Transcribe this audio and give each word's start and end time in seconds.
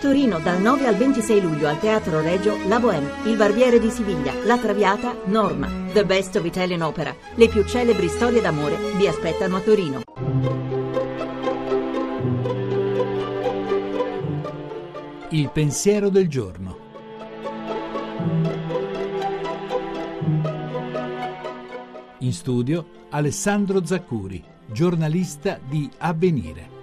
Torino 0.00 0.38
dal 0.40 0.60
9 0.60 0.86
al 0.86 0.94
26 0.94 1.40
luglio 1.40 1.68
al 1.68 1.80
Teatro 1.80 2.20
Regio 2.20 2.58
La 2.68 2.78
Bohème, 2.78 3.08
Il 3.24 3.36
Barbiere 3.36 3.80
di 3.80 3.88
Siviglia, 3.88 4.34
La 4.44 4.58
Traviata, 4.58 5.16
Norma, 5.24 5.68
The 5.92 6.04
Best 6.04 6.36
of 6.36 6.44
Italian 6.44 6.82
Opera. 6.82 7.16
Le 7.34 7.48
più 7.48 7.64
celebri 7.64 8.06
storie 8.08 8.42
d'amore 8.42 8.76
vi 8.98 9.06
aspettano 9.06 9.56
a 9.56 9.60
Torino. 9.60 10.02
Il 15.30 15.50
pensiero 15.50 16.10
del 16.10 16.28
giorno. 16.28 16.78
In 22.18 22.32
studio 22.32 22.86
Alessandro 23.10 23.84
Zaccuri, 23.84 24.44
giornalista 24.66 25.58
di 25.66 25.88
Avvenire. 25.98 26.74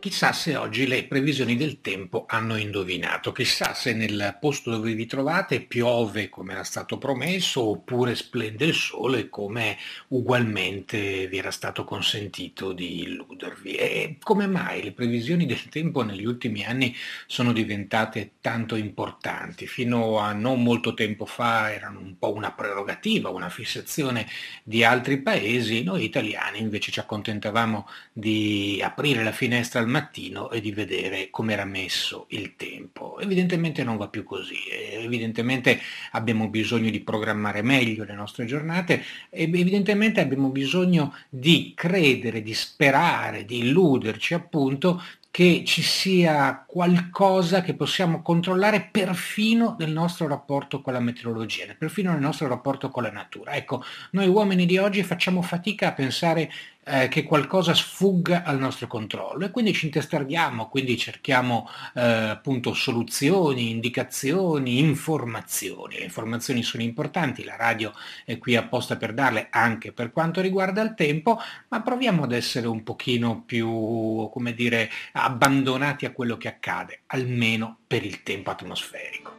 Chissà 0.00 0.32
se 0.32 0.56
oggi 0.56 0.86
le 0.86 1.04
previsioni 1.04 1.56
del 1.56 1.82
tempo 1.82 2.24
hanno 2.26 2.56
indovinato, 2.56 3.32
chissà 3.32 3.74
se 3.74 3.92
nel 3.92 4.38
posto 4.40 4.70
dove 4.70 4.94
vi 4.94 5.04
trovate 5.04 5.60
piove 5.60 6.30
come 6.30 6.54
era 6.54 6.64
stato 6.64 6.96
promesso 6.96 7.62
oppure 7.68 8.14
splende 8.14 8.64
il 8.64 8.72
sole 8.72 9.28
come 9.28 9.76
ugualmente 10.08 11.26
vi 11.26 11.36
era 11.36 11.50
stato 11.50 11.84
consentito 11.84 12.72
di 12.72 13.02
illudervi. 13.02 13.74
E 13.74 14.16
come 14.22 14.46
mai 14.46 14.82
le 14.82 14.92
previsioni 14.92 15.44
del 15.44 15.68
tempo 15.68 16.02
negli 16.02 16.24
ultimi 16.24 16.64
anni 16.64 16.96
sono 17.26 17.52
diventate 17.52 18.32
tanto 18.40 18.76
importanti? 18.76 19.66
Fino 19.66 20.18
a 20.18 20.32
non 20.32 20.62
molto 20.62 20.94
tempo 20.94 21.26
fa 21.26 21.74
erano 21.74 22.00
un 22.00 22.16
po' 22.18 22.32
una 22.32 22.52
prerogativa, 22.52 23.28
una 23.28 23.50
fissazione 23.50 24.26
di 24.62 24.82
altri 24.82 25.20
paesi, 25.20 25.82
noi 25.82 26.04
italiani 26.04 26.58
invece 26.58 26.90
ci 26.90 27.00
accontentavamo 27.00 27.86
di 28.14 28.80
aprire 28.82 29.22
la 29.22 29.32
finestra 29.32 29.78
al 29.80 29.88
mattino 29.90 30.50
e 30.50 30.60
di 30.60 30.72
vedere 30.72 31.28
come 31.30 31.52
era 31.52 31.64
messo 31.64 32.26
il 32.30 32.56
tempo. 32.56 33.18
Evidentemente 33.20 33.84
non 33.84 33.96
va 33.96 34.08
più 34.08 34.24
così, 34.24 34.58
evidentemente 34.92 35.78
abbiamo 36.12 36.48
bisogno 36.48 36.90
di 36.90 37.00
programmare 37.00 37.62
meglio 37.62 38.04
le 38.04 38.14
nostre 38.14 38.44
giornate 38.44 39.02
evidentemente 39.30 40.20
abbiamo 40.20 40.48
bisogno 40.48 41.14
di 41.28 41.72
credere, 41.74 42.42
di 42.42 42.54
sperare, 42.54 43.44
di 43.44 43.58
illuderci 43.58 44.34
appunto 44.34 45.02
che 45.32 45.62
ci 45.64 45.80
sia 45.82 46.64
qualcosa 46.66 47.62
che 47.62 47.74
possiamo 47.74 48.20
controllare 48.20 48.88
perfino 48.90 49.76
nel 49.78 49.92
nostro 49.92 50.26
rapporto 50.26 50.82
con 50.82 50.92
la 50.92 50.98
meteorologia, 50.98 51.72
perfino 51.78 52.10
nel 52.10 52.20
nostro 52.20 52.48
rapporto 52.48 52.90
con 52.90 53.04
la 53.04 53.12
natura. 53.12 53.52
Ecco, 53.52 53.84
noi 54.10 54.26
uomini 54.26 54.66
di 54.66 54.76
oggi 54.78 55.04
facciamo 55.04 55.40
fatica 55.40 55.88
a 55.88 55.92
pensare 55.92 56.50
eh, 56.90 57.08
che 57.08 57.22
qualcosa 57.22 57.72
sfugga 57.72 58.42
al 58.42 58.58
nostro 58.58 58.86
controllo 58.88 59.44
e 59.44 59.50
quindi 59.50 59.72
ci 59.72 59.86
intestardiamo, 59.86 60.68
quindi 60.68 60.96
cerchiamo 60.96 61.68
eh, 61.94 62.02
appunto 62.02 62.74
soluzioni, 62.74 63.70
indicazioni, 63.70 64.80
informazioni. 64.80 65.98
Le 65.98 66.04
informazioni 66.04 66.62
sono 66.62 66.82
importanti, 66.82 67.44
la 67.44 67.56
radio 67.56 67.92
è 68.24 68.38
qui 68.38 68.56
apposta 68.56 68.96
per 68.96 69.14
darle 69.14 69.46
anche 69.50 69.92
per 69.92 70.10
quanto 70.10 70.40
riguarda 70.40 70.82
il 70.82 70.94
tempo, 70.94 71.38
ma 71.68 71.80
proviamo 71.80 72.24
ad 72.24 72.32
essere 72.32 72.66
un 72.66 72.82
pochino 72.82 73.42
più, 73.42 74.28
come 74.32 74.52
dire, 74.54 74.90
abbandonati 75.12 76.06
a 76.06 76.12
quello 76.12 76.36
che 76.36 76.48
accade, 76.48 77.02
almeno 77.06 77.78
per 77.86 78.04
il 78.04 78.22
tempo 78.22 78.50
atmosferico. 78.50 79.38